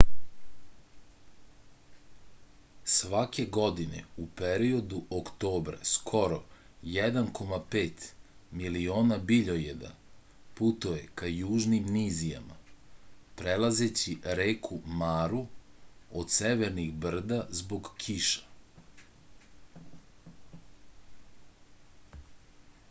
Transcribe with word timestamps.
svake 2.91 3.43
godine 3.57 3.99
u 4.21 4.23
periodu 4.39 5.01
oktobra 5.17 5.81
skoro 5.89 6.39
1,5 6.93 8.07
miliona 8.61 9.17
biljojeda 9.33 9.91
putuje 10.61 11.03
ka 11.21 11.29
južnim 11.33 11.91
nizijama 11.97 12.57
prelazeći 13.43 14.15
reku 14.41 14.79
maru 15.03 15.41
od 16.23 16.33
severnih 16.39 16.91
brda 17.07 17.41
zbog 17.61 17.91
kiša 18.05 19.85